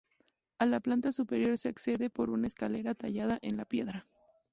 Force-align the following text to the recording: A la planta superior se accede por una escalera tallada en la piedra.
A 0.57 0.65
la 0.65 0.79
planta 0.81 1.11
superior 1.11 1.59
se 1.59 1.69
accede 1.69 2.09
por 2.09 2.31
una 2.31 2.47
escalera 2.47 2.95
tallada 2.95 3.37
en 3.43 3.55
la 3.55 3.65
piedra. 3.65 4.07